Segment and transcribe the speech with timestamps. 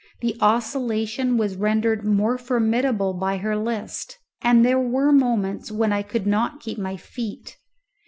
[0.21, 6.01] The oscillation was rendered more formidable by her list, and there were moments when I
[6.01, 7.59] could not keep my feet.